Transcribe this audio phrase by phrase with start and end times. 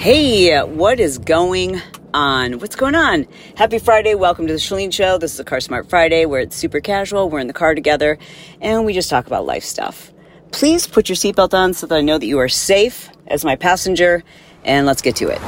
[0.00, 1.78] Hey, what is going
[2.14, 2.58] on?
[2.58, 3.26] What's going on?
[3.54, 4.14] Happy Friday.
[4.14, 5.18] Welcome to the Chalene Show.
[5.18, 7.28] This is a Car Smart Friday where it's super casual.
[7.28, 8.16] We're in the car together
[8.62, 10.10] and we just talk about life stuff.
[10.52, 13.56] Please put your seatbelt on so that I know that you are safe as my
[13.56, 14.24] passenger
[14.64, 15.38] and let's get to it.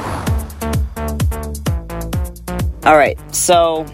[2.85, 3.87] All right, so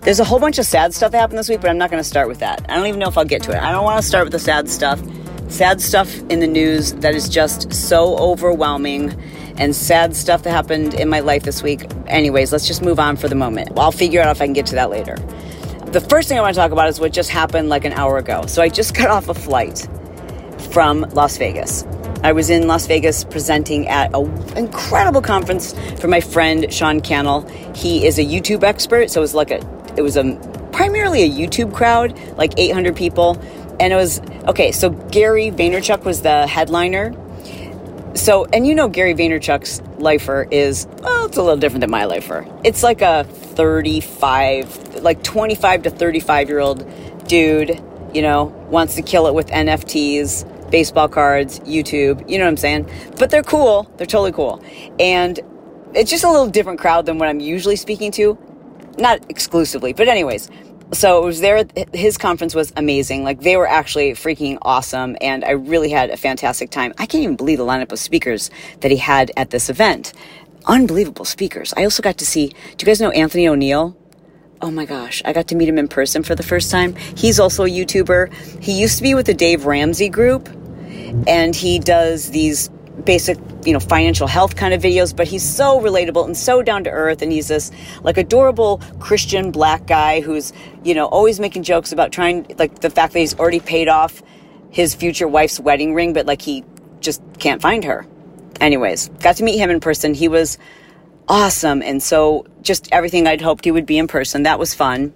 [0.00, 2.02] there's a whole bunch of sad stuff that happened this week, but I'm not going
[2.02, 2.66] to start with that.
[2.68, 3.62] I don't even know if I'll get to it.
[3.62, 5.00] I don't want to start with the sad stuff.
[5.46, 9.14] Sad stuff in the news that is just so overwhelming
[9.58, 11.86] and sad stuff that happened in my life this week.
[12.06, 13.78] Anyways, let's just move on for the moment.
[13.78, 15.16] I'll figure out if I can get to that later.
[15.86, 18.18] The first thing I want to talk about is what just happened like an hour
[18.18, 18.46] ago.
[18.46, 19.88] So I just got off a flight
[20.70, 21.84] from Las Vegas.
[22.22, 27.42] I was in Las Vegas presenting at an incredible conference for my friend Sean Cannell.
[27.74, 29.60] He is a YouTube expert, so it was like a
[29.96, 30.34] it was a
[30.72, 33.40] primarily a YouTube crowd, like 800 people,
[33.80, 34.72] and it was okay.
[34.72, 37.14] So Gary Vaynerchuk was the headliner,
[38.16, 42.04] so, and you know, Gary Vaynerchuk's lifer is, well, it's a little different than my
[42.04, 42.46] lifer.
[42.64, 46.86] It's like a 35, like 25 to 35 year old
[47.28, 47.82] dude,
[48.14, 52.56] you know, wants to kill it with NFTs, baseball cards, YouTube, you know what I'm
[52.56, 52.90] saying?
[53.18, 53.90] But they're cool.
[53.96, 54.62] They're totally cool.
[54.98, 55.38] And
[55.94, 58.38] it's just a little different crowd than what I'm usually speaking to.
[58.98, 60.50] Not exclusively, but anyways,
[60.92, 63.24] so it was there his conference was amazing.
[63.24, 66.92] Like they were actually freaking awesome and i really had a fantastic time.
[66.98, 70.12] I can't even believe the lineup of speakers that he had at this event.
[70.66, 71.72] Unbelievable speakers.
[71.76, 73.96] I also got to see do you guys know anthony o'neill?
[74.62, 76.94] Oh my gosh i got to meet him in person for the first time.
[76.94, 78.32] He's also a youtuber.
[78.62, 80.48] He used to be with the dave ramsey group
[81.26, 82.70] and he does these
[83.04, 86.84] basic, you know, financial health kind of videos, but he's so relatable and so down
[86.84, 87.22] to earth.
[87.22, 87.70] And he's this
[88.02, 90.52] like adorable Christian black guy who's,
[90.82, 94.22] you know, always making jokes about trying, like the fact that he's already paid off
[94.70, 96.64] his future wife's wedding ring, but like he
[97.00, 98.06] just can't find her.
[98.60, 100.14] Anyways, got to meet him in person.
[100.14, 100.58] He was
[101.28, 101.82] awesome.
[101.82, 104.44] And so just everything I'd hoped he would be in person.
[104.44, 105.12] That was fun.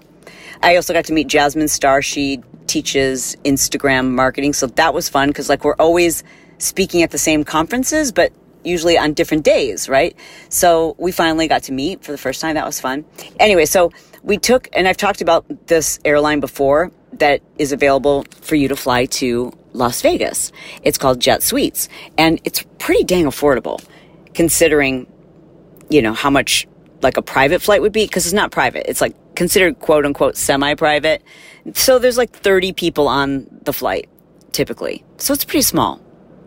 [0.62, 2.02] I also got to meet Jasmine Star.
[2.02, 4.52] She teaches Instagram marketing.
[4.52, 6.22] So that was fun because like we're always
[6.60, 8.32] speaking at the same conferences, but
[8.62, 10.14] usually on different days, right?
[10.48, 12.54] So we finally got to meet for the first time.
[12.54, 13.04] That was fun.
[13.38, 13.90] Anyway, so
[14.22, 18.76] we took, and I've talked about this airline before that is available for you to
[18.76, 20.52] fly to Las Vegas.
[20.82, 21.88] It's called Jet Suites,
[22.18, 23.82] and it's pretty dang affordable
[24.34, 25.06] considering,
[25.88, 26.66] you know, how much
[27.02, 28.88] like a private flight would be because it's not private.
[28.88, 31.22] It's like considered quote unquote semi private.
[31.74, 34.08] So there's like 30 people on the flight
[34.52, 35.04] typically.
[35.16, 36.00] So it's pretty small.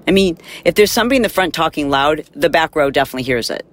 [0.07, 3.49] I mean, if there's somebody in the front talking loud, the back row definitely hears
[3.49, 3.65] it.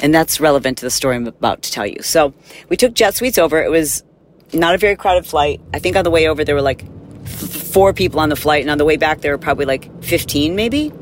[0.00, 2.02] And that's relevant to the story I'm about to tell you.
[2.02, 2.32] So
[2.68, 3.62] we took Jet Suites over.
[3.62, 4.04] It was
[4.52, 5.60] not a very crowded flight.
[5.74, 6.84] I think on the way over, there were like
[7.24, 8.62] f- four people on the flight.
[8.62, 10.92] And on the way back, there were probably like 15 maybe.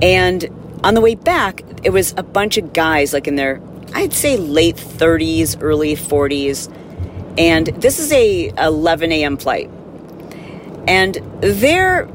[0.00, 0.48] And
[0.84, 3.60] on the way back, it was a bunch of guys like in their,
[3.94, 6.74] I'd say late 30s, early 40s.
[7.38, 9.36] And this is a 11 a.m.
[9.36, 9.70] flight.
[10.86, 12.08] And they're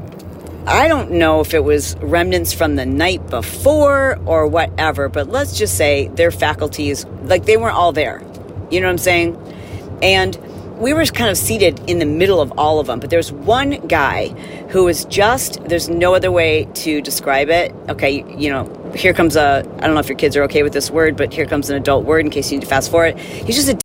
[0.68, 5.58] I don't know if it was remnants from the night before or whatever, but let's
[5.58, 8.24] just say their faculties, like they weren't all there.
[8.72, 10.00] You know what I'm saying?
[10.02, 10.36] And
[10.80, 13.88] we were kind of seated in the middle of all of them, but there's one
[13.88, 14.30] guy
[14.70, 17.74] who was just, there's no other way to describe it.
[17.88, 20.74] Okay, you know, here comes a, I don't know if your kids are okay with
[20.74, 23.20] this word, but here comes an adult word in case you need to fast forward.
[23.20, 23.78] He's just a.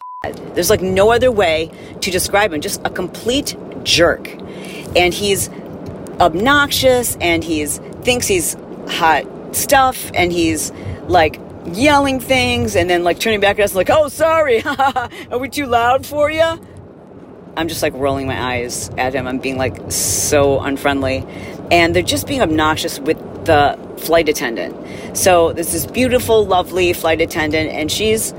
[0.55, 1.71] There's like no other way
[2.01, 4.29] to describe him, just a complete jerk.
[4.97, 5.49] And he's
[6.21, 8.57] obnoxious and he's thinks he's
[8.89, 10.71] hot stuff and he's
[11.09, 14.63] like yelling things and then like turning back at us like, oh, sorry,
[15.31, 16.59] are we too loud for you?
[17.57, 19.27] I'm just like rolling my eyes at him.
[19.27, 21.27] I'm being like so unfriendly.
[21.71, 24.77] And they're just being obnoxious with the flight attendant.
[25.17, 28.33] So there's this beautiful, lovely flight attendant, and she's,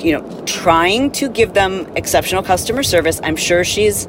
[0.00, 3.20] you know, trying to give them exceptional customer service.
[3.22, 4.06] I'm sure she's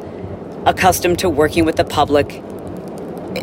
[0.65, 2.41] accustomed to working with the public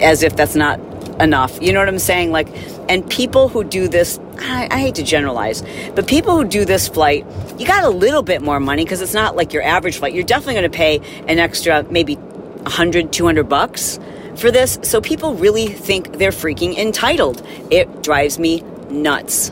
[0.00, 0.80] as if that's not
[1.20, 1.58] enough.
[1.60, 2.32] You know what I'm saying?
[2.32, 2.48] Like,
[2.88, 5.62] and people who do this, I, I, hate to generalize,
[5.94, 7.24] but people who do this flight,
[7.58, 10.14] you got a little bit more money because it's not like your average flight.
[10.14, 13.98] You're definitely going to pay an extra maybe 100, 200 bucks
[14.36, 14.78] for this.
[14.82, 17.46] So people really think they're freaking entitled.
[17.70, 18.60] It drives me
[18.90, 19.50] nuts.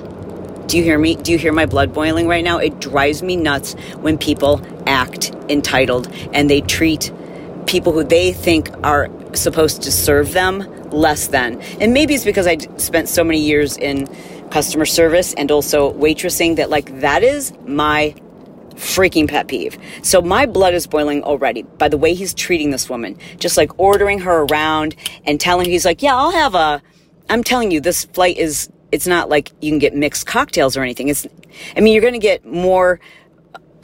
[0.66, 1.16] Do you hear me?
[1.16, 2.58] Do you hear my blood boiling right now?
[2.58, 7.12] It drives me nuts when people act entitled and they treat
[7.66, 10.58] people who they think are supposed to serve them
[10.90, 11.60] less than.
[11.80, 14.06] And maybe it's because I spent so many years in
[14.50, 18.14] customer service and also waitressing that like that is my
[18.74, 19.78] freaking pet peeve.
[20.02, 23.16] So my blood is boiling already by the way he's treating this woman.
[23.38, 26.82] Just like ordering her around and telling he's like, "Yeah, I'll have a
[27.28, 30.82] I'm telling you this flight is it's not like you can get mixed cocktails or
[30.82, 31.08] anything.
[31.08, 31.26] It's,
[31.76, 33.00] I mean, you're going to get more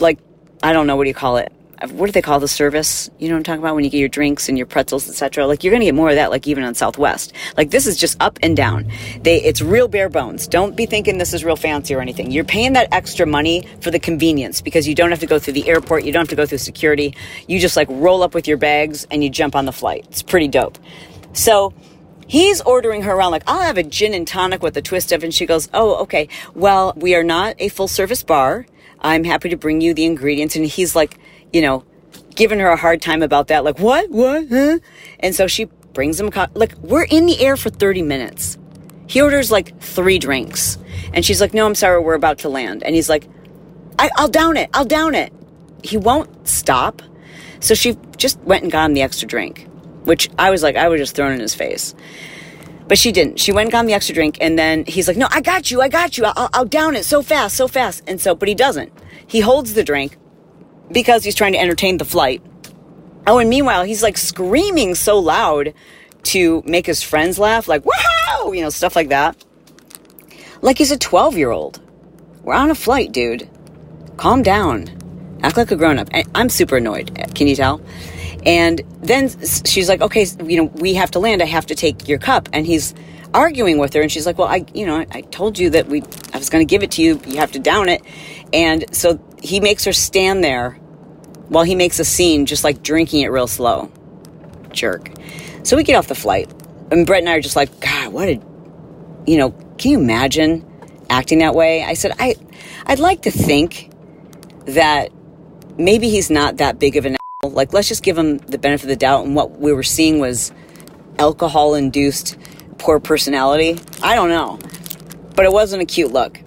[0.00, 0.19] like,
[0.62, 1.52] I don't know, what do you call it?
[1.81, 3.11] Uh, what do they call the service?
[3.19, 5.46] You know what I'm talking about when you get your drinks and your pretzels, etc.
[5.46, 7.32] Like you're going to get more of that, like even on Southwest.
[7.56, 8.90] Like this is just up and down.
[9.23, 10.46] They, it's real bare bones.
[10.46, 12.31] Don't be thinking this is real fancy or anything.
[12.31, 15.55] You're paying that extra money for the convenience because you don't have to go through
[15.55, 16.05] the airport.
[16.05, 17.14] You don't have to go through security.
[17.46, 20.06] You just like roll up with your bags and you jump on the flight.
[20.08, 20.79] It's pretty dope.
[21.32, 21.75] So
[22.29, 25.22] He's ordering her around like, I'll have a gin and tonic with a twist of,
[25.22, 26.29] and she goes, Oh, okay.
[26.55, 28.67] Well, we are not a full service bar.
[29.00, 30.56] I'm happy to bring you the ingredients.
[30.56, 31.19] And he's like,
[31.52, 31.84] you know,
[32.34, 33.64] giving her a hard time about that.
[33.64, 34.10] Like, what?
[34.10, 34.48] What?
[34.48, 34.78] Huh?
[35.20, 38.58] And so she brings him, co- like, we're in the air for 30 minutes.
[39.06, 40.78] He orders like three drinks.
[41.14, 42.82] And she's like, no, I'm sorry, we're about to land.
[42.82, 43.28] And he's like,
[43.98, 44.70] I- I'll down it.
[44.75, 45.32] I'll down it.
[45.82, 47.02] He won't stop.
[47.60, 49.69] So she just went and got him the extra drink
[50.06, 51.94] which I was like, I would just thrown in his face.
[52.87, 53.40] But she didn't.
[53.40, 55.82] She went and got the extra drink, and then he's like, "No, I got you,
[55.82, 56.25] I got you.
[56.25, 58.93] I'll, I'll down it so fast, so fast." And so, but he doesn't.
[59.26, 60.16] He holds the drink
[60.91, 62.43] because he's trying to entertain the flight.
[63.27, 65.75] Oh, and meanwhile, he's like screaming so loud
[66.25, 69.37] to make his friends laugh, like "Wow!" You know, stuff like that.
[70.62, 71.81] Like he's a twelve-year-old.
[72.43, 73.49] We're on a flight, dude.
[74.17, 74.88] Calm down.
[75.43, 76.09] Act like a grown-up.
[76.35, 77.15] I'm super annoyed.
[77.35, 77.81] Can you tell?
[78.44, 79.29] And then
[79.65, 81.43] she's like, okay, you know, we have to land.
[81.43, 82.49] I have to take your cup.
[82.53, 82.94] And he's
[83.37, 84.00] arguing with her.
[84.00, 86.03] And she's like, well, I, you know, I told you that we,
[86.33, 87.21] I was going to give it to you.
[87.27, 88.03] You have to down it.
[88.53, 90.73] And so he makes her stand there
[91.49, 93.91] while he makes a scene, just like drinking it real slow.
[94.73, 95.11] Jerk.
[95.62, 96.50] So we get off the flight.
[96.91, 98.41] And Bret and I are just like, God, what a,
[99.27, 100.65] you know, can you imagine
[101.11, 101.85] acting that way?
[101.85, 102.37] I said, I,
[102.87, 103.91] I'd like to think
[104.67, 105.11] that
[105.77, 108.89] maybe he's not that big of an like, let's just give him the benefit of
[108.89, 109.25] the doubt.
[109.25, 110.53] And what we were seeing was
[111.19, 112.37] alcohol induced
[112.78, 113.78] poor personality.
[114.02, 114.58] I don't know.
[115.34, 116.40] But it wasn't a cute look.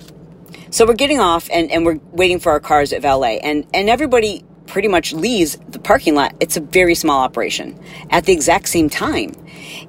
[0.71, 3.39] So we're getting off and, and we're waiting for our cars at valet.
[3.39, 6.35] And, and everybody pretty much leaves the parking lot.
[6.39, 7.79] It's a very small operation
[8.11, 9.33] at the exact same time.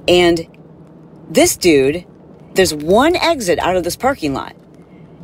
[0.08, 0.46] And
[1.28, 2.06] this dude,
[2.54, 4.56] there's one exit out of this parking lot.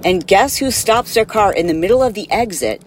[0.05, 2.83] And guess who stops their car in the middle of the exit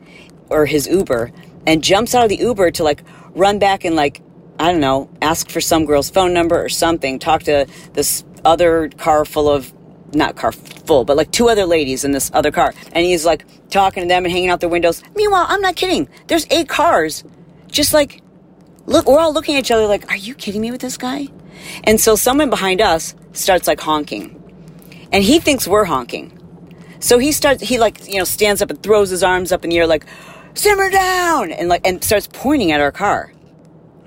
[0.50, 1.32] or his Uber
[1.66, 3.04] and jumps out of the Uber to like
[3.34, 4.22] run back and like,
[4.60, 8.90] I don't know, ask for some girl's phone number or something, talk to this other
[8.90, 9.74] car full of,
[10.14, 12.74] not car full, but like two other ladies in this other car.
[12.92, 15.02] And he's like talking to them and hanging out their windows.
[15.16, 16.10] Meanwhile, I'm not kidding.
[16.28, 17.24] There's eight cars.
[17.68, 18.22] Just like,
[18.86, 21.28] look, we're all looking at each other like, are you kidding me with this guy?
[21.86, 24.36] And so someone behind us starts like honking.
[25.12, 26.36] And he thinks we're honking.
[27.00, 29.70] So he starts, he like, you know, stands up and throws his arms up in
[29.70, 30.06] the air like,
[30.56, 33.32] simmer down and like and starts pointing at our car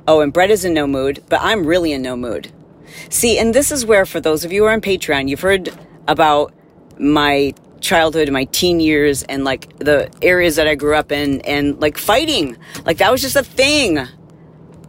[0.07, 2.53] oh and bret is in no mood but i'm really in no mood.
[3.09, 5.71] See and this is where for those of you who are on patreon you've heard
[6.07, 6.53] about
[6.99, 11.41] my childhood and my teen years and like the areas that i grew up in
[11.43, 12.57] and like fighting.
[12.85, 13.99] Like that was just a thing.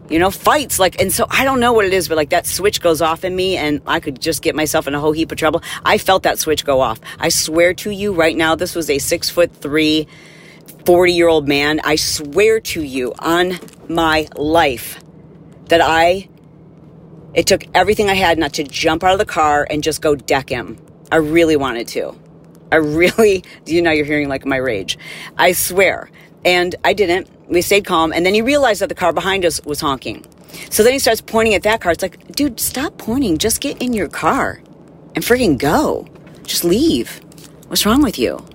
[0.10, 2.46] You know fights like and so i don't know what it is but like that
[2.46, 5.32] switch goes off in me and i could just get myself in a whole heap
[5.32, 5.64] of trouble.
[5.84, 7.00] I felt that switch go off.
[7.20, 10.08] I swear to you right now this was a six foot three
[10.86, 13.58] 40 year old man, I swear to you on
[13.88, 15.03] my life
[15.74, 16.30] that I,
[17.34, 20.14] it took everything I had not to jump out of the car and just go
[20.16, 20.78] deck him.
[21.12, 22.16] I really wanted to.
[22.72, 25.00] I really, do you know, you're hearing like my rage.
[25.36, 26.12] I swear.
[26.46, 27.28] And I didn't.
[27.50, 28.14] We stayed calm.
[28.14, 30.24] And then he realized that the car behind us was honking.
[30.70, 31.92] So then he starts pointing at that car.
[31.92, 33.40] It's like, dude, stop pointing.
[33.40, 34.62] Just get in your car
[35.16, 36.08] and freaking go.
[36.44, 37.20] Just leave.
[37.68, 38.46] What's wrong with you?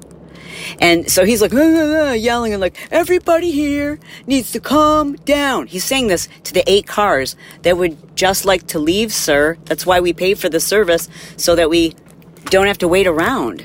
[0.80, 5.66] And so he's like, yelling and like, everybody here needs to calm down.
[5.66, 9.56] He's saying this to the eight cars that would just like to leave, sir.
[9.64, 11.94] That's why we pay for the service so that we
[12.46, 13.64] don't have to wait around.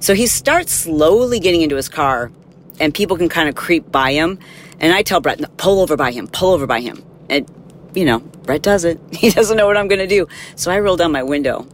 [0.00, 2.32] So he starts slowly getting into his car
[2.80, 4.38] and people can kind of creep by him.
[4.80, 7.04] And I tell Bret, pull over by him, pull over by him.
[7.28, 7.46] And,
[7.94, 8.98] you know, Bret does it.
[9.12, 10.26] He doesn't know what I'm going to do.
[10.56, 11.66] So I roll down my window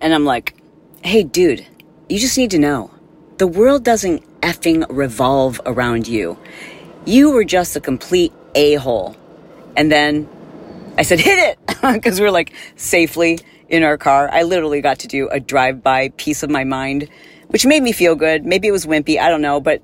[0.00, 0.56] and I'm like,
[1.04, 1.64] hey, dude,
[2.08, 2.90] you just need to know
[3.38, 6.38] the world doesn't effing revolve around you.
[7.04, 9.16] You were just a complete a hole.
[9.76, 10.28] And then
[10.96, 11.58] I said, hit it!
[11.92, 13.38] Because we're like safely
[13.68, 14.28] in our car.
[14.32, 17.08] I literally got to do a drive by piece of my mind,
[17.48, 18.44] which made me feel good.
[18.44, 19.20] Maybe it was wimpy.
[19.20, 19.60] I don't know.
[19.60, 19.82] But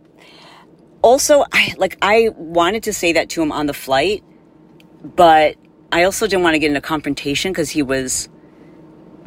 [1.02, 4.24] also, I like, I wanted to say that to him on the flight,
[5.04, 5.56] but
[5.92, 8.28] I also didn't want to get in a confrontation because he was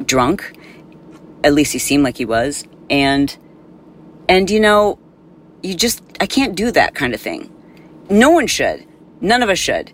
[0.04, 0.58] drunk.
[1.44, 2.64] At least he seemed like he was.
[2.90, 3.36] And
[4.28, 4.98] and you know,
[5.62, 7.52] you just, I can't do that kind of thing.
[8.10, 8.86] No one should.
[9.20, 9.92] None of us should.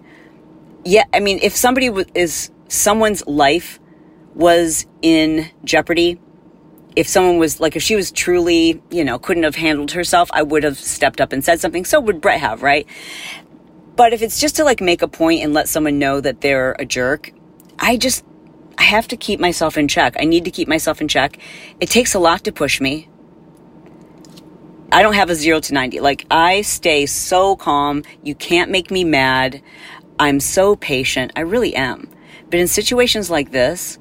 [0.84, 3.78] Yeah, I mean, if somebody is, someone's life
[4.34, 6.18] was in jeopardy
[6.96, 10.42] if someone was like, if she was truly, you know, couldn't have handled herself, I
[10.42, 11.84] would have stepped up and said something.
[11.84, 12.86] So would Bret have, right?
[13.96, 16.76] But if it's just to like make a point and let someone know that they're
[16.78, 17.32] a jerk,
[17.78, 18.24] I just,
[18.78, 20.16] I have to keep myself in check.
[20.18, 21.38] I need to keep myself in check.
[21.80, 23.08] It takes a lot to push me.
[24.92, 26.00] I don't have a zero to 90.
[26.00, 28.02] Like, I stay so calm.
[28.22, 29.62] You can't make me mad.
[30.18, 31.32] I'm so patient.
[31.34, 32.10] I really am.
[32.50, 33.98] But in situations like this,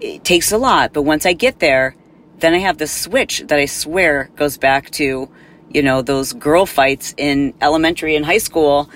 [0.00, 0.92] it takes a lot.
[0.92, 1.96] But once I get there,
[2.38, 5.30] then I have this switch that I swear goes back to,
[5.70, 8.90] you know, those girl fights in elementary and high school.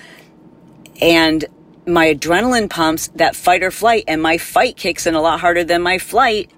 [1.01, 1.43] And
[1.87, 5.63] my adrenaline pumps that fight or flight, and my fight kicks in a lot harder
[5.63, 6.51] than my flight.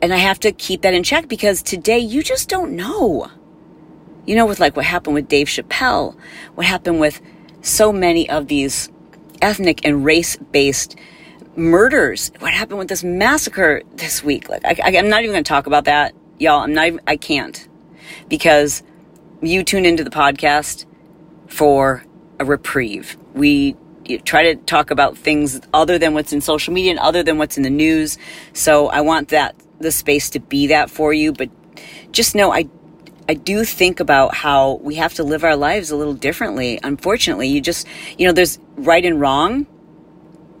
[0.00, 3.32] And I have to keep that in check because today you just don't know.
[4.30, 6.16] You know, with like what happened with Dave Chappelle,
[6.54, 7.20] what happened with
[7.62, 8.88] so many of these
[9.42, 10.94] ethnic and race based
[11.56, 14.48] murders, what happened with this massacre this week.
[14.48, 16.60] Like, I, am not even going to talk about that, y'all.
[16.60, 17.68] I'm not even, I can't
[18.28, 18.84] because
[19.42, 20.86] you tune into the podcast
[21.48, 22.04] for
[22.38, 23.16] a reprieve.
[23.34, 23.74] We
[24.24, 27.56] try to talk about things other than what's in social media and other than what's
[27.56, 28.16] in the news.
[28.52, 31.50] So I want that, the space to be that for you, but
[32.12, 32.68] just know I
[33.28, 36.80] I do think about how we have to live our lives a little differently.
[36.82, 37.86] Unfortunately, you just,
[38.18, 39.66] you know, there's right and wrong.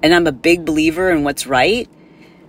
[0.02, 1.88] And I'm a big believer in what's right.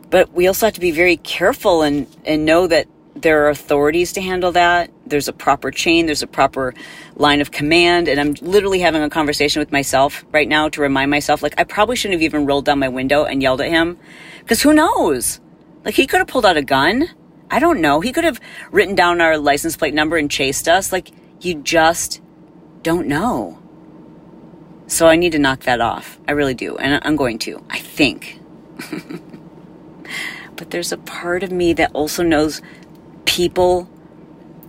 [0.09, 4.13] But we also have to be very careful and, and know that there are authorities
[4.13, 4.89] to handle that.
[5.05, 6.73] There's a proper chain, there's a proper
[7.15, 8.07] line of command.
[8.07, 11.63] And I'm literally having a conversation with myself right now to remind myself, like, I
[11.63, 13.97] probably shouldn't have even rolled down my window and yelled at him.
[14.39, 15.39] Because who knows?
[15.83, 17.09] Like, he could have pulled out a gun.
[17.51, 17.99] I don't know.
[17.99, 18.39] He could have
[18.71, 20.91] written down our license plate number and chased us.
[20.91, 22.21] Like, you just
[22.81, 23.59] don't know.
[24.87, 26.19] So I need to knock that off.
[26.27, 26.77] I really do.
[26.77, 27.63] And I'm going to.
[27.69, 28.39] I think.
[30.55, 32.61] but there's a part of me that also knows
[33.25, 33.89] people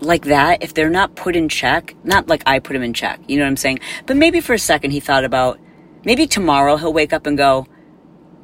[0.01, 3.21] like that, if they're not put in check, not like I put him in check,
[3.29, 3.81] you know what I'm saying?
[4.07, 5.61] But maybe for a second he thought about,
[6.05, 7.67] maybe tomorrow he'll wake up and go,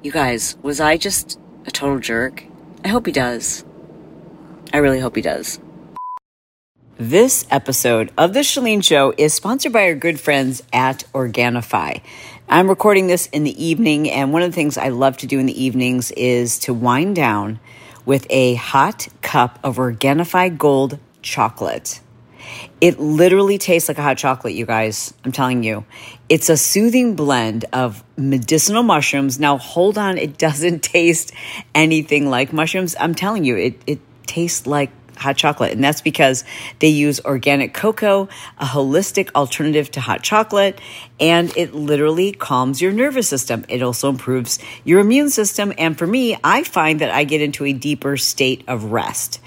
[0.02, 2.45] You guys, was I just a total jerk?
[2.85, 3.64] I hope he does.
[4.72, 5.58] I really hope he does.
[6.96, 12.02] This episode of The Chalene Show is sponsored by our good friends at Organifi.
[12.48, 15.38] I'm recording this in the evening, and one of the things I love to do
[15.38, 17.60] in the evenings is to wind down
[18.04, 22.00] with a hot cup of Organifi Gold chocolate.
[22.80, 25.12] It literally tastes like a hot chocolate, you guys.
[25.25, 25.84] I'm telling you.
[26.28, 29.38] It's a soothing blend of medicinal mushrooms.
[29.38, 31.32] Now, hold on, it doesn't taste
[31.75, 32.96] anything like mushrooms.
[32.98, 35.73] I'm telling you, it, it tastes like hot chocolate.
[35.73, 36.44] And that's because
[36.78, 40.80] they use organic cocoa, a holistic alternative to hot chocolate,
[41.20, 43.64] and it literally calms your nervous system.
[43.68, 45.73] It also improves your immune system.
[45.76, 49.40] And for me, I find that I get into a deeper state of rest.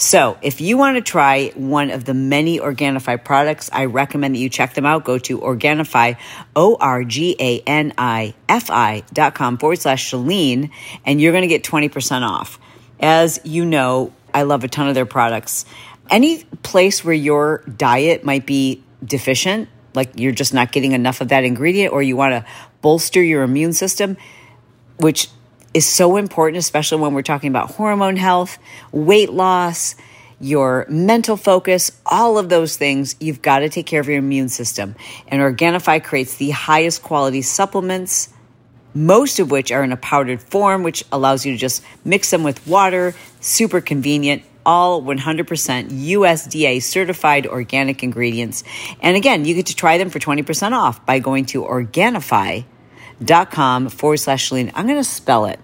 [0.00, 4.38] So, if you want to try one of the many Organifi products, I recommend that
[4.38, 5.04] you check them out.
[5.04, 6.16] Go to Organifi,
[6.54, 10.70] O R G A N I F I dot com forward slash Chalene,
[11.04, 12.60] and you're going to get 20% off.
[13.00, 15.64] As you know, I love a ton of their products.
[16.10, 21.28] Any place where your diet might be deficient, like you're just not getting enough of
[21.28, 24.16] that ingredient, or you want to bolster your immune system,
[24.98, 25.28] which
[25.74, 28.58] is so important, especially when we're talking about hormone health,
[28.92, 29.94] weight loss,
[30.40, 34.48] your mental focus, all of those things, you've got to take care of your immune
[34.48, 34.94] system.
[35.26, 38.28] And Organifi creates the highest quality supplements
[38.94, 42.42] most of which are in a powdered form, which allows you to just mix them
[42.42, 43.14] with water.
[43.40, 44.42] Super convenient.
[44.66, 45.44] All 100%
[45.88, 48.64] USDA certified organic ingredients.
[49.00, 52.64] And again, you get to try them for 20% off by going to organifi.com
[53.88, 54.70] forward slash Chalene.
[54.74, 55.58] I'm going to spell it.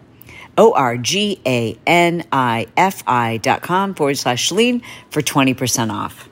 [0.56, 5.92] O R G A N I F I dot com forward slash Chalene for 20%
[5.92, 6.28] off.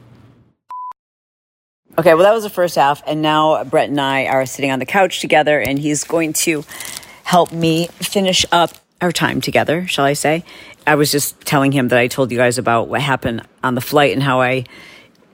[1.99, 3.03] Okay, well, that was the first half.
[3.07, 6.65] And now Bret and I are sitting on the couch together, and he's going to
[7.25, 10.45] help me finish up our time together, shall I say.
[10.87, 13.81] I was just telling him that I told you guys about what happened on the
[13.81, 14.65] flight and how I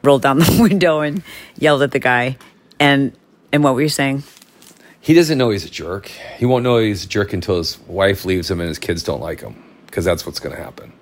[0.02, 1.22] rolled down the window and
[1.56, 2.36] yelled at the guy.
[2.80, 3.12] And
[3.52, 4.24] and what were you saying?
[5.00, 6.10] He doesn't know he's a jerk.
[6.36, 9.20] He won't know he's a jerk until his wife leaves him and his kids don't
[9.20, 10.92] like him, because that's what's going to happen.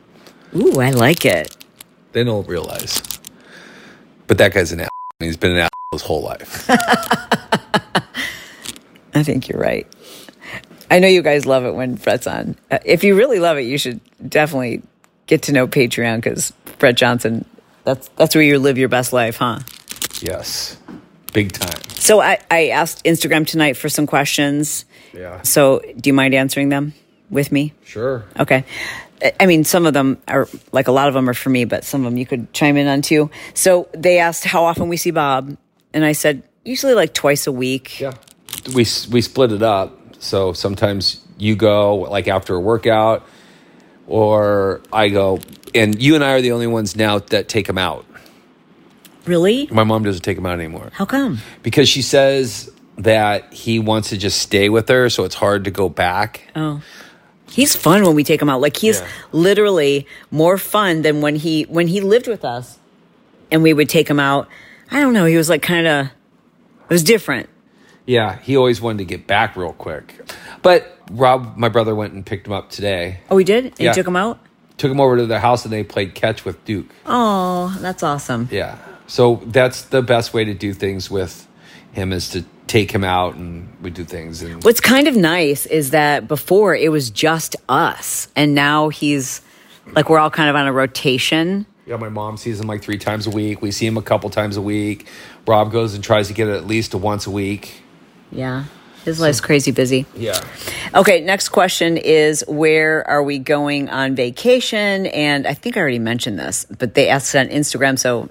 [0.55, 1.57] Ooh, I like it.
[2.13, 3.03] They don't realize.
[4.27, 4.96] But that guy's an ass.
[5.19, 6.67] He's been an ass his whole life.
[9.15, 9.87] I think you're right.
[10.91, 12.57] I know you guys love it when Bret's on.
[12.71, 14.83] Uh, if you really love it, you should definitely
[15.27, 17.47] get to know Patreon because Bret Johnson,
[17.85, 19.61] that's that's where you live your best life, huh?
[20.21, 20.77] Yes,
[21.33, 21.81] big time.
[21.89, 24.85] So I, I asked Instagram tonight for some questions.
[25.15, 25.41] Yeah.
[25.43, 26.93] So do you mind answering them
[27.31, 27.73] with me?
[27.85, 28.25] Sure.
[28.39, 28.65] Okay.
[29.41, 31.85] I- mean, some of them are like a lot of them are for me, but
[31.85, 33.31] some of them you could chime in on too.
[33.55, 35.57] So they asked how often we see Bob,
[35.95, 38.01] and I said usually like twice a week.
[38.01, 38.13] Yeah.
[38.75, 39.99] We we split it up.
[40.19, 43.27] So sometimes you go like after a workout,
[44.07, 45.41] or I go,
[45.75, 48.05] and you and I are the only ones now that take him out.
[49.25, 49.69] Really?
[49.73, 51.39] My mom doesn't take him out anymore How come?
[51.65, 55.71] because she says that he wants to just stay with her, so it's hard to
[55.73, 56.43] go back.
[56.55, 56.81] Oh.
[57.49, 58.61] He's fun when we take him out.
[58.61, 59.07] Like he's Yeah.
[59.33, 62.79] literally more fun than when he when he lived with us
[63.51, 64.49] and we would take him out.
[64.91, 67.49] I don't know, he was like kind of it was different.
[68.05, 70.15] Yeah, he always wanted to get back real quick.
[70.63, 73.19] But Rob, my brother, went and picked him up today.
[73.31, 73.65] Oh, he did?
[73.67, 73.91] And Yeah.
[73.91, 74.39] you took him out?
[74.79, 76.87] Took him over to their house and they played catch with Duke.
[77.07, 78.49] Oh, that's awesome.
[78.53, 78.77] Yeah.
[79.09, 81.47] So that's the best way to do things with
[81.93, 85.65] him is to take him out and we do things and What's kind of nice
[85.65, 89.41] is that before it was just us and now he's
[89.93, 91.65] like we're all kind of on a rotation.
[91.87, 93.63] yeah, my mom sees him like three times a week.
[93.63, 95.07] We see him a couple times a week.
[95.47, 97.81] Rob goes and tries to get it at least once a week.
[98.33, 98.65] Yeah.
[99.05, 100.05] His life's crazy busy.
[100.17, 100.43] Yeah.
[100.93, 105.07] Okay, next question is where are we going on vacation?
[105.07, 107.97] And I think I already mentioned this, but they asked it on Instagram.
[108.01, 108.29] So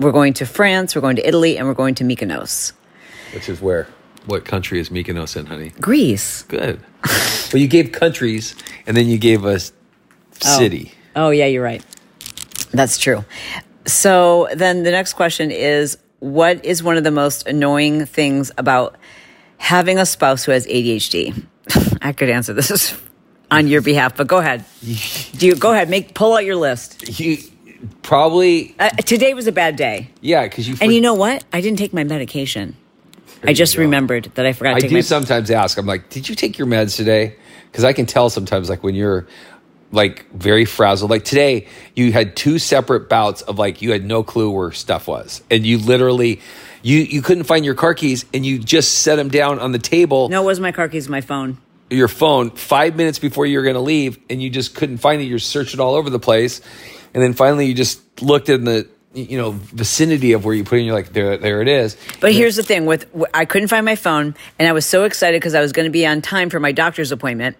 [0.00, 2.72] we're going to France, we're going to Italy, and we're going to Mykonos.
[3.34, 3.86] Which is where?
[4.26, 5.72] What country is Mykonos in, honey?
[5.80, 6.42] Greece.
[6.42, 6.80] Good.
[7.52, 8.54] well, you gave countries
[8.86, 9.72] and then you gave us
[10.40, 10.92] city.
[11.14, 11.84] Oh, yeah, you're right.
[12.72, 13.24] That's true.
[13.86, 18.96] So then the next question is what is one of the most annoying things about
[19.58, 21.46] having a spouse who has ADHD?
[22.02, 23.00] I could answer this
[23.50, 24.64] on your behalf, but go ahead.
[25.38, 27.20] Do you go ahead, make pull out your list.
[27.20, 27.38] You
[28.02, 30.10] probably Uh, today was a bad day.
[30.20, 31.44] yeah, because you And you know what?
[31.52, 32.76] I didn't take my medication.
[33.46, 35.78] I just remembered that I forgot to I do my sometimes ask.
[35.78, 37.36] I'm like, did you take your meds today?
[37.70, 39.26] Because I can tell sometimes, like when you're
[39.92, 41.10] like very frazzled.
[41.10, 45.08] Like today, you had two separate bouts of like you had no clue where stuff
[45.08, 46.40] was, and you literally
[46.82, 49.78] you you couldn't find your car keys, and you just set them down on the
[49.78, 51.58] table, No, it was my car keys, my phone.
[51.90, 55.22] your phone, five minutes before you were going to leave, and you just couldn't find
[55.22, 55.26] it.
[55.26, 56.60] You're searching all over the place,
[57.14, 60.74] and then finally you just looked in the you know vicinity of where you put
[60.76, 60.78] it.
[60.78, 61.96] and You're like, there, there it is.
[62.20, 65.40] But here's the thing: with I couldn't find my phone, and I was so excited
[65.40, 67.56] because I was going to be on time for my doctor's appointment.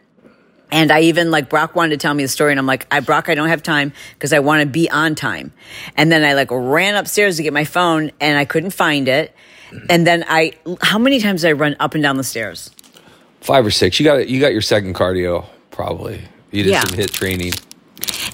[0.73, 2.99] And I even like Brock wanted to tell me the story, and I'm like, I
[3.01, 5.53] Brock, I don't have time because I want to be on time.
[5.97, 9.33] And then I like ran upstairs to get my phone, and I couldn't find it.
[9.89, 12.71] And then I, how many times did I run up and down the stairs?
[13.41, 14.01] Five or six.
[14.01, 16.21] You got you got your second cardio probably.
[16.51, 16.83] You did Yeah.
[16.85, 17.53] some HIIT training.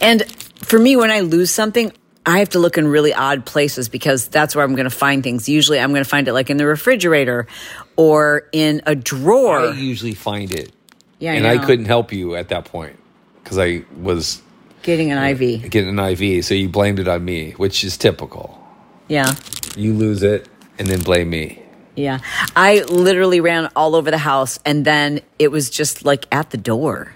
[0.00, 0.22] And
[0.56, 1.92] for me, when I lose something,
[2.24, 5.22] I have to look in really odd places because that's where I'm going to find
[5.22, 5.48] things.
[5.48, 7.46] Usually, I'm going to find it like in the refrigerator
[7.96, 9.60] or in a drawer.
[9.60, 10.72] I usually find it,
[11.18, 11.66] yeah, and I know.
[11.66, 12.96] couldn't help you at that point
[13.42, 14.40] because I was
[14.82, 15.64] getting an IV.
[15.64, 16.44] Uh, getting an IV.
[16.44, 18.58] So you blamed it on me, which is typical.
[19.08, 19.34] Yeah.
[19.76, 21.62] You lose it and then blame me.
[21.96, 22.20] Yeah.
[22.56, 26.56] I literally ran all over the house and then it was just like at the
[26.56, 27.14] door.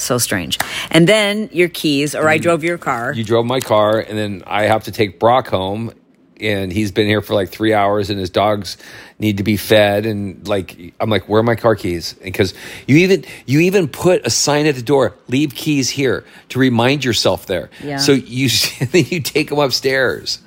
[0.00, 0.58] So strange.
[0.90, 3.12] And then your keys, or I drove your car.
[3.12, 5.92] You drove my car, and then I have to take Brock home,
[6.40, 8.78] and he's been here for like three hours, and his dogs
[9.18, 12.14] need to be fed, and like I'm like, where are my car keys?
[12.14, 12.54] Because
[12.86, 17.04] you even you even put a sign at the door, leave keys here to remind
[17.04, 17.68] yourself there.
[17.84, 17.98] Yeah.
[17.98, 18.48] So you
[18.92, 20.40] then you take them upstairs.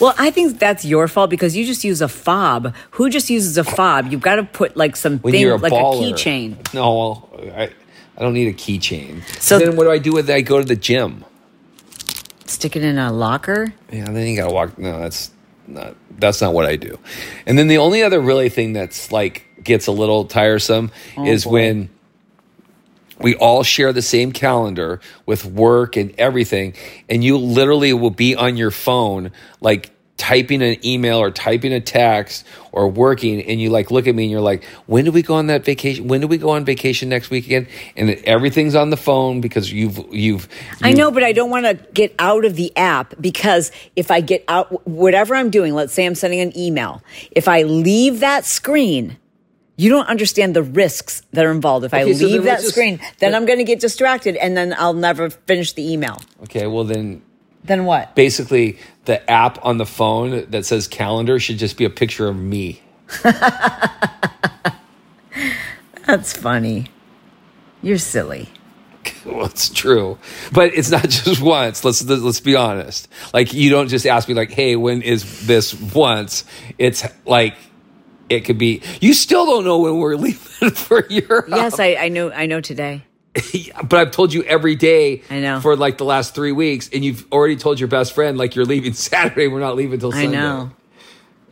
[0.00, 2.74] Well, I think that's your fault because you just use a fob.
[2.92, 4.06] Who just uses a fob?
[4.12, 6.10] You've got to put like some When thing, a like baller.
[6.10, 6.72] a keychain.
[6.74, 7.70] No, well, I
[8.18, 9.22] I don't need a keychain.
[9.40, 10.34] So- So then what do I do with it?
[10.34, 11.24] I go to the gym.
[12.46, 13.72] Stick it in a locker.
[13.92, 14.76] Yeah, then you gotta walk.
[14.78, 15.30] No, that's
[15.66, 15.94] not.
[16.18, 16.98] That's not what I do.
[17.46, 21.44] And then the only other really thing that's like gets a little tiresome oh, is
[21.44, 21.50] boy.
[21.52, 21.90] when
[23.20, 26.74] we all share the same calendar with work and everything,
[27.08, 31.80] and you literally will be on your phone like typing an email or typing a
[31.80, 35.22] text or working and you like look at me and you're like when do we
[35.22, 38.74] go on that vacation when do we go on vacation next week again and everything's
[38.74, 40.48] on the phone because you've you've
[40.82, 44.20] I know, but I don't want to get out of the app because if I
[44.20, 47.00] get out, whatever I'm doing, let's say I'm sending an email,
[47.30, 49.16] if I leave that screen,
[49.76, 51.84] you don't understand the risks that are involved.
[51.84, 54.56] If I Okay, so leave that just- screen, then I'm going to get distracted and
[54.56, 56.20] then I'll never finish the email.
[56.42, 57.22] okay well then
[57.64, 58.14] Then what?
[58.14, 62.36] basically the app on the phone that says calendar should just be a picture of
[62.36, 62.80] me.
[66.06, 66.86] That's funny.
[67.82, 68.48] You're silly.
[69.24, 70.18] Well, it's true,
[70.52, 71.84] but it's not just once.
[71.84, 73.08] Let's let's be honest.
[73.34, 76.44] Like you don't just ask me like, "Hey, when is this once?"
[76.78, 77.56] It's like
[78.30, 78.80] it could be.
[79.00, 81.46] You still don't know when we're leaving for Europe.
[81.48, 82.30] Yes, I, I know.
[82.30, 83.04] I know today.
[83.84, 85.60] but I've told you every day I know.
[85.60, 88.64] for like the last three weeks, and you've already told your best friend like you're
[88.64, 89.48] leaving Saturday.
[89.48, 90.26] We're not leaving I Sunday.
[90.28, 90.70] know.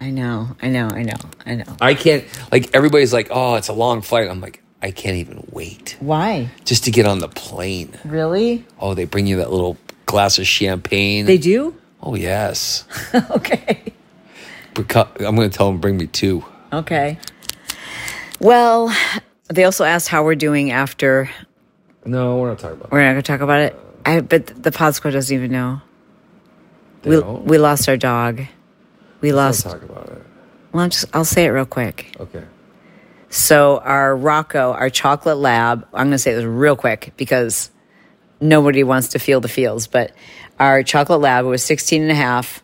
[0.01, 0.57] I know.
[0.61, 0.89] I know.
[0.89, 1.17] I know.
[1.47, 1.77] I know.
[1.81, 4.29] I can't like everybody's like, oh, it's a long flight.
[4.29, 6.51] I'm like, I can't even wait Why?
[6.65, 7.99] just to get on the plane.
[8.05, 8.65] Really?
[8.79, 11.27] Oh, they bring you that little glass of champagne.
[11.27, 11.75] They do?
[12.03, 12.85] oh yes.
[13.31, 13.83] okay.
[14.77, 16.45] I'm going to tell them bring me two.
[16.73, 17.19] Okay.
[18.41, 18.95] Well,
[19.49, 21.31] they also asked how we're doing after.
[22.07, 22.87] No, we're not talking about.
[22.87, 22.93] It.
[22.93, 23.81] We're not going to talk about it.
[24.05, 25.81] I but the pod squad doesn't even know.
[27.03, 27.45] They We don't?
[27.45, 28.43] we lost our dog.
[29.21, 29.75] We Let's lost.
[29.81, 30.25] talk about it.
[30.73, 32.15] Well, I'm just, I'll say it real quick.
[32.21, 32.45] Okay.
[33.29, 37.71] So our Rocco, our chocolate lab, I'm going to say this real quick because
[38.41, 40.13] nobody wants to feel the feels, but
[40.61, 42.63] our chocolate lab was 16 and a half,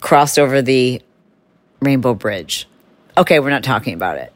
[0.00, 1.02] crossed over the
[1.80, 2.68] Rainbow Bridge.
[3.18, 4.32] Okay, we're not talking about it.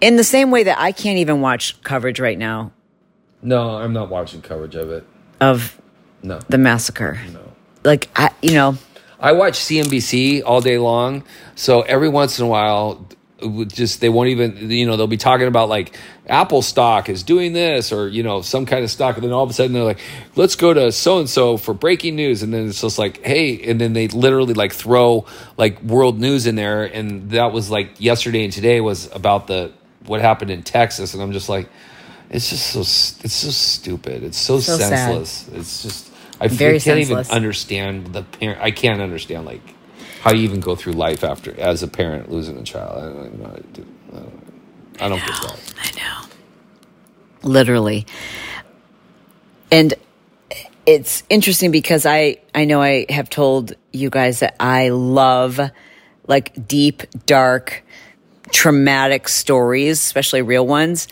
[0.00, 2.72] In the same way that I can't even watch coverage right now
[3.42, 5.04] No, I'm not watching coverage of it.
[5.40, 5.80] of
[6.22, 6.40] No.
[6.48, 7.20] the massacre.
[7.32, 7.40] No.
[7.84, 8.76] Like, I, you know,
[9.20, 11.22] I watch CNBC all day long,
[11.54, 13.06] so every once in a while,
[13.66, 15.94] just they won't even you know they'll be talking about like
[16.26, 19.44] Apple stock is doing this or you know some kind of stock, and then all
[19.44, 20.00] of a sudden they're like,
[20.36, 23.62] let's go to so and so for breaking news, and then it's just like hey,
[23.62, 28.00] and then they literally like throw like world news in there, and that was like
[28.00, 29.70] yesterday and today was about the
[30.06, 31.68] what happened in Texas, and I'm just like.
[32.30, 34.22] It's just so it's so stupid.
[34.24, 34.88] It's so, So sad.
[34.88, 35.48] senseless.
[35.54, 36.10] It's just
[36.40, 37.28] I Very can't senseless.
[37.28, 38.60] even understand the parent.
[38.60, 39.62] I can't understand like
[40.20, 42.98] how you even go through life after as a parent losing a child.
[42.98, 43.86] I don't even know how to do.
[44.12, 44.42] I don't,
[45.00, 45.74] I don't get that.
[45.82, 46.28] I know.
[47.42, 48.06] Literally.
[49.70, 49.94] And
[50.84, 55.60] it's interesting because I I know I have told you guys that I love
[56.26, 57.84] like deep, dark,
[58.52, 61.08] traumatic stories, especially real ones.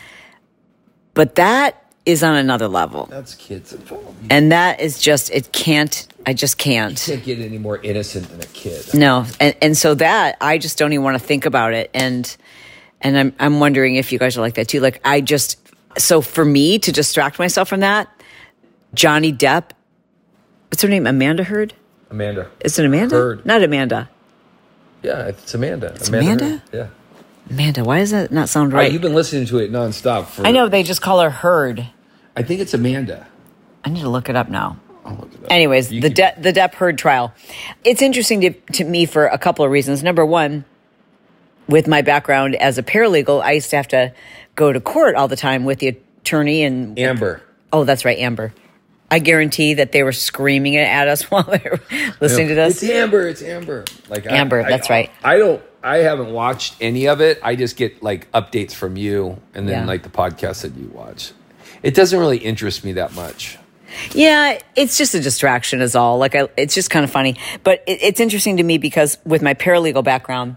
[1.14, 3.06] But that is on another level.
[3.06, 4.22] That's kids involved.
[4.22, 6.98] You And that is just it can't I just can't.
[6.98, 8.94] can't get any more innocent than a kid.
[8.94, 12.34] No, and and so that I just don't even want to think about it, and
[13.00, 14.80] and I'm I'm wondering if you guys are like that too.
[14.80, 15.58] Like I just
[15.98, 18.08] so for me to distract myself from that,
[18.94, 19.70] Johnny Depp,
[20.70, 21.06] what's her name?
[21.06, 21.74] Amanda Heard?
[22.10, 22.50] Amanda.
[22.60, 23.14] Is it Amanda?
[23.16, 23.46] Heard.
[23.46, 24.08] Not Amanda.
[25.02, 25.88] Yeah, it's Amanda.
[25.88, 26.44] It's Amanda?
[26.48, 26.62] Heard.
[26.72, 26.86] Yeah.
[27.50, 27.84] Amanda.
[27.84, 28.90] Why does that not sound Right.
[28.92, 30.26] You've been listening to it nonstop.
[30.26, 31.86] For, I know they just call her Heard.
[32.36, 33.26] I think it's Amanda.
[33.84, 34.78] I need to look it up now.
[35.04, 35.52] I'll look it up.
[35.52, 37.34] Anyways, You the keep- De- the Depp Heard trial.
[37.84, 40.02] It's interesting to, to me for a couple of reasons.
[40.02, 40.64] Number one,
[41.68, 44.12] with my background as a paralegal, I used to have to
[44.54, 47.42] go to court all the time with the attorney and Amber.
[47.72, 48.54] oh, that's right, Amber.
[49.10, 51.80] I guarantee that they were screaming it at us while they were
[52.20, 52.82] listening to this.
[52.82, 53.28] It's Amber.
[53.28, 53.84] It's Amber.
[54.08, 55.10] Like I- Amber, I- that's right.
[55.22, 55.62] I don't.
[55.84, 57.38] I haven't watched any of it.
[57.42, 59.86] I just get like updates from you, and then Yeah.
[59.86, 61.32] like the podcast that you watch.
[61.82, 63.58] It doesn't really interest me that much.
[64.12, 66.18] Yeah, it's just a distraction, is all.
[66.18, 67.36] Like, I, it's just kind of funny.
[67.62, 70.56] But it, it's interesting to me because with my paralegal background,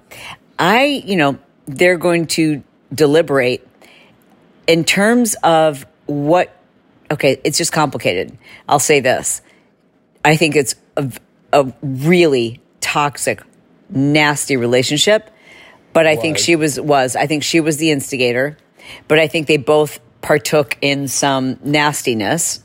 [0.57, 1.37] I, you know,
[1.67, 2.63] they're going to
[2.93, 3.67] deliberate
[4.65, 6.53] in terms of what.
[7.11, 8.37] Okay, it's just complicated.
[8.67, 9.41] I'll say this.
[10.25, 11.11] I think it's a,
[11.53, 13.41] a really toxic,
[13.89, 15.29] nasty relationship.
[15.93, 17.15] But I think she was was.
[17.15, 18.57] I think she was the instigator.
[19.07, 22.61] But I think they both partook in some nastiness,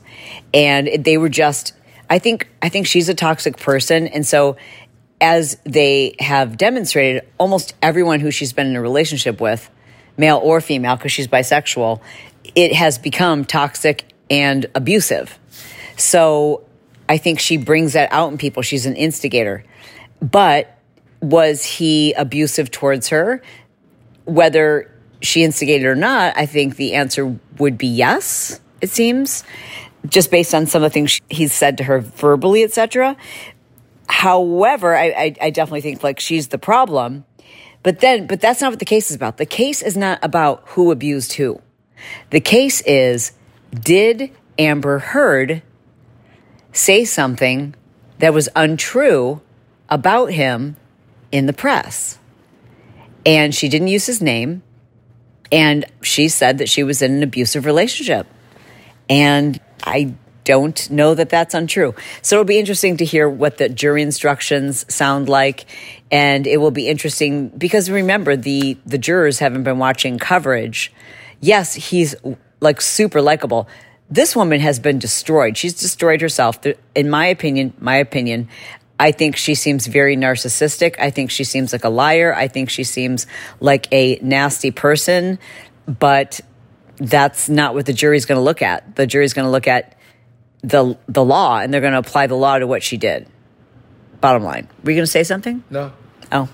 [0.53, 1.73] and they were just.
[2.09, 4.57] I think I think she's a toxic person, and so
[5.19, 9.69] as they have demonstrated, almost everyone who she's been in a relationship with,
[10.17, 12.01] male or female, because she's bisexual,
[12.55, 15.39] it has become toxic and abusive.
[15.95, 16.65] So
[17.07, 18.63] I think she brings that out in people.
[18.63, 19.63] She's an instigator.
[20.21, 20.77] But
[21.23, 23.41] was he abusive towards her?
[24.25, 29.45] Whether she instigated or not, I think the answer would be yes, it seems,
[30.07, 33.15] just based on some of the things he's said to her verbally, etc.
[34.07, 37.23] However, I, I, I definitely think like she's the problem.
[37.83, 39.37] But then, but that's not what the case is about.
[39.37, 41.61] The case is not about who abused who.
[42.31, 43.31] The case is
[43.73, 45.61] did Amber Heard
[46.73, 47.75] say something
[48.19, 49.41] that was untrue
[49.89, 50.75] about him
[51.33, 52.17] in the press?
[53.25, 54.63] And she didn't use his name.
[55.51, 58.27] And she said that she was in an abusive relationship.
[59.09, 61.95] And I don't know that that's untrue.
[62.21, 65.65] So it'll be interesting to hear what the jury instructions sound like.
[66.11, 70.93] And it will be interesting because remember, the, the jurors haven't been watching coverage.
[71.39, 72.15] Yes, he's
[72.59, 73.67] like super likable.
[74.09, 75.57] This woman has been destroyed.
[75.57, 76.59] She's destroyed herself.
[76.93, 78.49] In my opinion, my opinion,
[78.99, 80.95] I think she seems very narcissistic.
[80.99, 82.33] I think she seems like a liar.
[82.33, 83.27] I think she seems
[83.59, 85.39] like a nasty person.
[85.87, 86.39] But
[86.97, 88.95] that's not what the jury's going to look at.
[88.95, 89.97] The jury's going to look at
[90.61, 93.27] the the law and they're going to apply the law to what she did.
[94.21, 94.69] Bottom line.
[94.83, 95.63] Were you going to say something?
[95.69, 95.91] No.
[96.31, 96.47] Oh.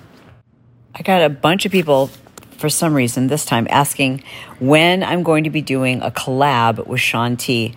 [0.96, 2.10] I got a bunch of people
[2.58, 4.24] for some reason this time asking
[4.60, 7.76] when I'm going to be doing a collab with Shaun T.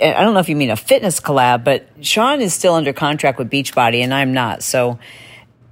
[0.00, 3.38] I don't know if you mean a fitness collab, but Shaun is still under contract
[3.38, 4.62] with Beachbody and I'm not.
[4.62, 4.98] So,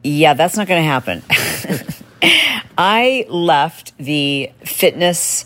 [0.04, 1.22] yeah, that's not going to happen.
[2.78, 5.44] I left the fitness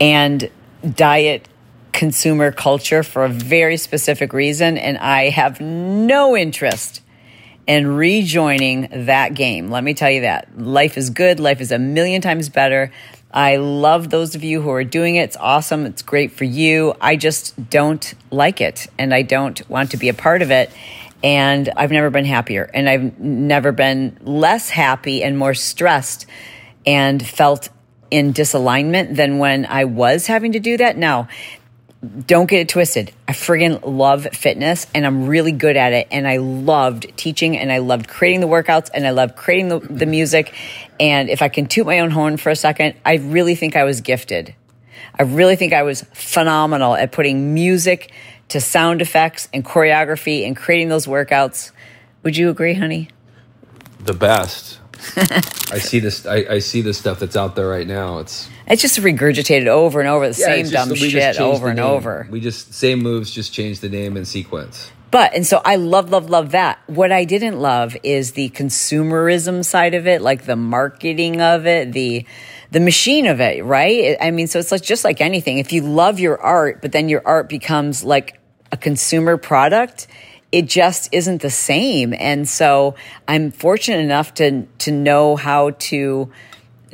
[0.00, 0.50] and
[0.94, 1.48] diet
[1.92, 7.02] consumer culture for a very specific reason, and I have no interest
[7.66, 9.70] in rejoining that game.
[9.70, 10.58] Let me tell you that.
[10.58, 12.90] Life is good, life is a million times better.
[13.32, 15.22] I love those of you who are doing it.
[15.22, 15.86] It's awesome.
[15.86, 16.94] It's great for you.
[17.00, 20.70] I just don't like it and I don't want to be a part of it.
[21.24, 26.26] And I've never been happier and I've never been less happy and more stressed
[26.84, 27.70] and felt
[28.10, 30.98] in disalignment than when I was having to do that.
[30.98, 31.28] Now,
[32.26, 33.12] don't get it twisted.
[33.28, 36.08] I friggin' love fitness and I'm really good at it.
[36.10, 39.78] And I loved teaching and I loved creating the workouts and I loved creating the,
[39.78, 40.52] the music.
[41.02, 43.82] And if I can toot my own horn for a second, I really think I
[43.82, 44.54] was gifted.
[45.18, 48.12] I really think I was phenomenal at putting music
[48.50, 51.72] to sound effects and choreography and creating those workouts.
[52.22, 53.08] Would you agree, honey?
[53.98, 54.78] The best.
[55.16, 56.24] I see this.
[56.24, 58.18] I, I see this stuff that's out there right now.
[58.18, 61.78] It's It's just regurgitated over and over the Yeah, same dumb just shit over and
[61.78, 61.84] name.
[61.84, 62.28] over.
[62.30, 64.92] We just same moves, just change the name and sequence.
[65.12, 66.80] But, and so I love, love, love that.
[66.86, 71.92] What I didn't love is the consumerism side of it, like the marketing of it,
[71.92, 72.24] the,
[72.70, 74.16] the machine of it, right?
[74.22, 75.58] I mean, so it's like, just like anything.
[75.58, 78.40] If you love your art, but then your art becomes like
[78.72, 80.06] a consumer product,
[80.50, 82.14] it just isn't the same.
[82.14, 82.94] And so
[83.28, 86.32] I'm fortunate enough to, to know how to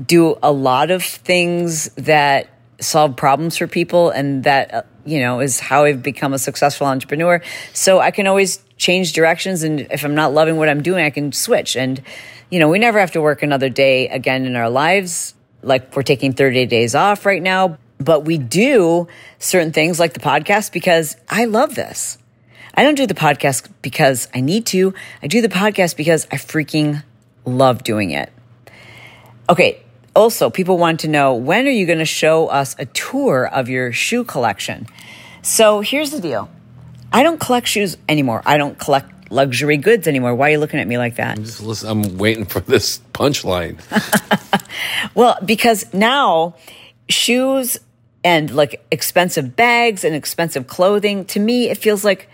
[0.05, 2.49] do a lot of things that
[2.81, 6.87] solve problems for people and that uh, you know is how I've become a successful
[6.87, 7.43] entrepreneur.
[7.73, 11.11] So I can always change directions and if I'm not loving what I'm doing I
[11.11, 11.77] can switch.
[11.77, 12.03] And
[12.51, 15.35] you know we never have to work another day again in our lives.
[15.63, 17.79] Like we're taking 30 days off right now.
[17.99, 19.09] But we do
[19.41, 22.17] certain things like the podcast because I love this.
[22.75, 24.95] I don't do the podcast because I need to.
[25.21, 27.03] I do the podcast because I freaking
[27.45, 28.33] love doing it.
[29.49, 29.83] Okay.
[30.19, 33.69] Also, people want to know when are you going to show us a tour of
[33.69, 34.89] your shoe collection?
[35.43, 36.51] So here's the deal.
[37.13, 38.43] I don't collect shoes anymore.
[38.45, 40.35] I don't collect luxury goods anymore.
[40.35, 41.39] Why are you looking at me like that?
[41.39, 43.79] Just listen, I'm waiting for this punchline.
[45.15, 46.55] Well, because now
[47.09, 47.79] shoes
[48.23, 52.29] and like expensive bags and expensive clothing, to me, it feels like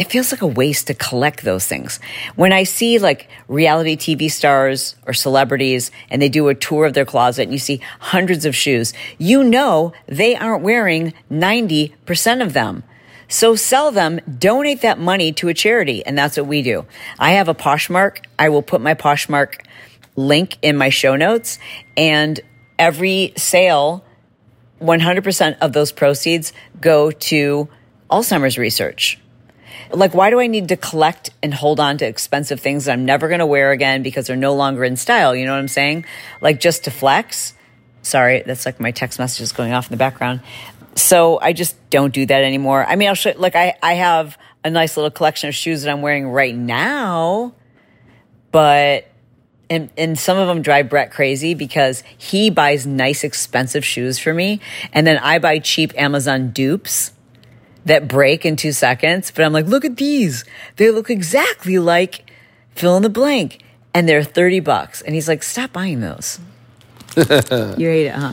[0.00, 2.00] it feels like a waste to collect those things.
[2.34, 6.94] When I see like reality TV stars or celebrities and they do a tour of
[6.94, 12.54] their closet and you see hundreds of shoes, you know they aren't wearing 90% of
[12.54, 12.82] them.
[13.28, 16.02] So sell them, donate that money to a charity.
[16.06, 16.86] And that's what we do.
[17.18, 18.24] I have a Poshmark.
[18.38, 19.66] I will put my Poshmark
[20.16, 21.58] link in my show notes
[21.98, 22.40] and
[22.78, 24.02] every sale
[24.80, 27.68] 100% of those proceeds go to
[28.10, 29.18] Alzheimer's research.
[29.92, 33.04] Like, why do I need to collect and hold on to expensive things that I'm
[33.04, 35.34] never going to wear again because they're no longer in style?
[35.34, 36.04] You know what I'm saying?
[36.40, 37.54] Like, just to flex.
[38.02, 40.40] Sorry, that's like my text messages going off in the background.
[40.94, 42.84] So I just don't do that anymore.
[42.84, 45.90] I mean, I'll show, like, I, I have a nice little collection of shoes that
[45.90, 47.54] I'm wearing right now,
[48.52, 49.06] but
[49.70, 54.34] and and some of them drive Bret crazy because he buys nice expensive shoes for
[54.34, 54.60] me
[54.92, 57.12] and then I buy cheap Amazon dupes
[57.86, 60.44] that break in 2 seconds but I'm like look at these.
[60.76, 62.30] They look exactly like
[62.74, 63.62] fill in the blank
[63.94, 65.02] and they're 30 bucks.
[65.02, 66.38] And he's like stop buying those.
[67.16, 68.32] You hate it huh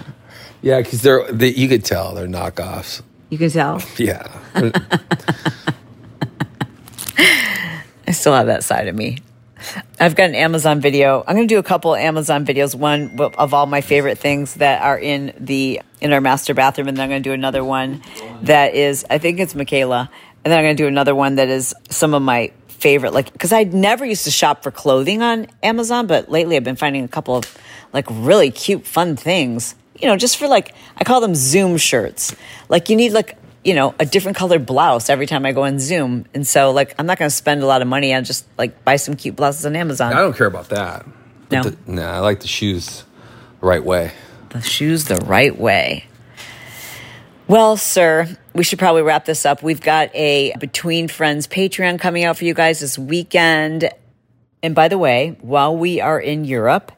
[0.61, 3.01] Yeah, because they're they, you could tell they're knockoffs.
[3.29, 3.81] you can tell?
[3.97, 4.27] Yeah,
[8.07, 9.17] I still have that side of me.
[9.99, 11.23] I've got an Amazon video.
[11.27, 12.75] I'm going to do a couple Amazon videos.
[12.75, 16.97] One of all my favorite things that are in the in our master bathroom, and
[16.97, 18.01] then I'm going to do another one
[18.43, 20.09] that is I think it's Michaela,
[20.43, 23.13] and then I'm going to do another one that is some of my favorite.
[23.13, 26.75] Like because I never used to shop for clothing on Amazon, but lately I've been
[26.75, 27.57] finding a couple of
[27.93, 29.75] like really cute, fun things.
[29.99, 32.35] You know, just for like I call them Zoom shirts.
[32.69, 35.79] Like you need like you know, a different colored blouse every time I go on
[35.79, 36.25] Zoom.
[36.33, 38.83] And so, like, I'm not going to spend a lot of money on just like
[38.85, 40.13] buy some cute blouses on Amazon.
[40.13, 41.05] I don't care about that.
[41.51, 41.63] No.
[41.63, 43.03] The, nah, I like the shoes
[43.59, 44.11] the right way.
[44.49, 46.05] the shoes the right way.
[47.47, 49.63] Well, sir, we should probably wrap this up.
[49.63, 53.89] We've got a Between Friends Patreon coming out for you guys this weekend.
[54.61, 56.91] And by the way, while we are in Europe,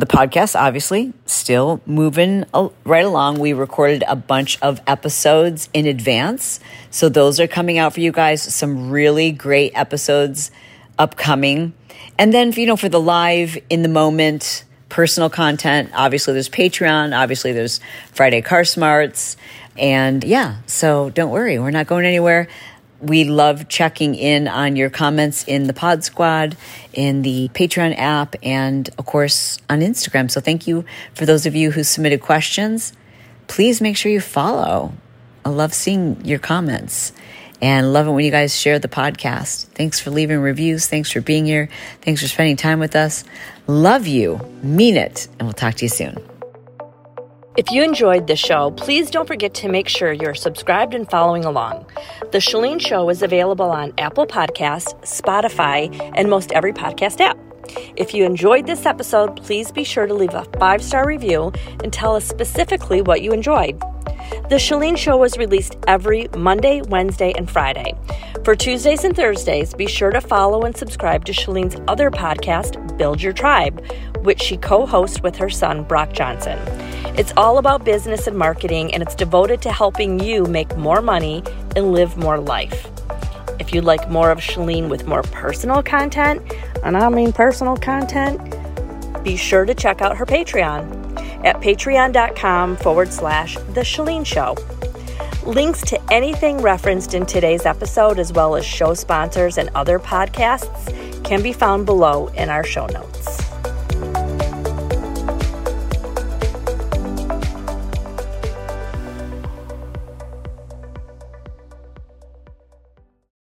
[0.00, 2.46] The podcast, obviously, still moving
[2.84, 3.38] right along.
[3.38, 6.58] We recorded a bunch of episodes in advance.
[6.90, 8.40] So those are coming out for you guys.
[8.40, 10.50] Some really great episodes
[10.98, 11.74] upcoming.
[12.18, 17.14] And then, you know, for the live in the moment, personal content, obviously there's Patreon,
[17.14, 17.78] obviously there's
[18.10, 19.36] Friday Car Smarts.
[19.76, 22.48] And yeah, so don't worry, we're not going anywhere.
[23.00, 26.56] We love checking in on your comments in the Pod Squad,
[26.92, 30.30] in the Patreon app, and of course on Instagram.
[30.30, 30.84] So thank you
[31.14, 32.92] for those of you who submitted questions.
[33.46, 34.92] Please make sure you follow.
[35.44, 37.12] I love seeing your comments
[37.62, 39.66] and love it when you guys share the podcast.
[39.68, 40.86] Thanks for leaving reviews.
[40.86, 41.68] Thanks for being here.
[42.02, 43.24] Thanks for spending time with us.
[43.66, 44.40] Love you.
[44.62, 45.28] Mean it.
[45.38, 46.29] And we'll talk to you soon.
[47.56, 51.44] If you enjoyed this show, please don't forget to make sure you're subscribed and following
[51.44, 51.84] along.
[52.30, 57.36] The Chalene Show is available on Apple Podcasts, Spotify, and most every podcast app.
[57.96, 61.92] If you enjoyed this episode, please be sure to leave a five star review and
[61.92, 63.80] tell us specifically what you enjoyed.
[64.48, 67.94] The Chalene Show was released every Monday, Wednesday, and Friday.
[68.44, 73.20] For Tuesdays and Thursdays, be sure to follow and subscribe to Chalene's other podcast, Build
[73.20, 73.84] Your Tribe,
[74.22, 76.58] which she co hosts with her son, Brock Johnson.
[77.16, 81.42] It's all about business and marketing, and it's devoted to helping you make more money
[81.76, 82.88] and live more life.
[83.58, 86.40] If you'd like more of Chalene with more personal content,
[86.82, 88.40] and I mean personal content,
[89.22, 94.56] be sure to check out her Patreon at patreon.com forward slash The Chalene Show.
[95.46, 101.24] Links to anything referenced in today's episode, as well as show sponsors and other podcasts,
[101.24, 103.39] can be found below in our show notes.